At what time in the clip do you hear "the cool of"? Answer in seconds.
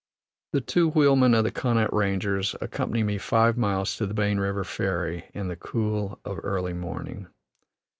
5.47-6.39